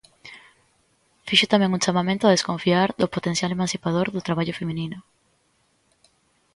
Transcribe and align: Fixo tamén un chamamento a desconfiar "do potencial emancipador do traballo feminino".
Fixo 1.27 1.51
tamén 1.53 1.75
un 1.77 1.83
chamamento 1.85 2.23
a 2.25 2.33
desconfiar 2.35 2.87
"do 3.01 3.11
potencial 3.15 3.51
emancipador 3.51 4.07
do 4.15 4.25
traballo 4.27 4.57
feminino". 4.59 4.99